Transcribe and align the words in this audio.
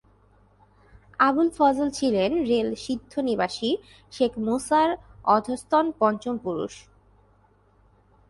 আবুল 1.19 1.47
ফজল 1.57 1.89
ছিলেন 1.89 2.31
রেল 2.49 2.69
সিন্ধ 2.83 3.11
নিবাসী 3.19 3.71
শেখ 4.13 4.33
মুসার 4.45 4.89
অধস্তন 5.27 5.85
পঞ্চম 5.99 6.35
পুরুষ। 6.37 6.73